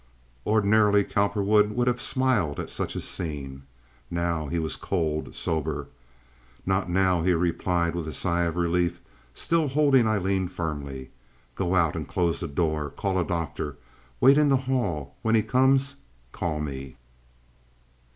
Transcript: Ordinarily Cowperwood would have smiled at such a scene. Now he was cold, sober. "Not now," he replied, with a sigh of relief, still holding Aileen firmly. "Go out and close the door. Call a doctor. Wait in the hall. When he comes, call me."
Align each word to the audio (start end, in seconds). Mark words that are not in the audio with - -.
Ordinarily 0.47 1.03
Cowperwood 1.03 1.73
would 1.73 1.85
have 1.85 2.01
smiled 2.01 2.59
at 2.59 2.71
such 2.71 2.95
a 2.95 3.01
scene. 3.01 3.65
Now 4.09 4.47
he 4.47 4.57
was 4.57 4.75
cold, 4.75 5.35
sober. 5.35 5.89
"Not 6.65 6.89
now," 6.89 7.21
he 7.21 7.33
replied, 7.35 7.93
with 7.93 8.07
a 8.07 8.11
sigh 8.13 8.45
of 8.45 8.55
relief, 8.55 8.99
still 9.35 9.67
holding 9.67 10.07
Aileen 10.07 10.47
firmly. 10.47 11.11
"Go 11.53 11.75
out 11.75 11.95
and 11.95 12.07
close 12.07 12.39
the 12.39 12.47
door. 12.47 12.89
Call 12.89 13.19
a 13.19 13.23
doctor. 13.23 13.77
Wait 14.19 14.39
in 14.39 14.49
the 14.49 14.57
hall. 14.65 15.13
When 15.21 15.35
he 15.35 15.43
comes, 15.43 15.97
call 16.31 16.61
me." 16.61 16.95